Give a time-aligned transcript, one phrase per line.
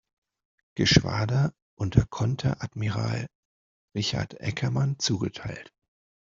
[0.73, 3.27] Geschwader unter Konteradmiral
[3.95, 5.71] Richard Eckermann zugeteilt.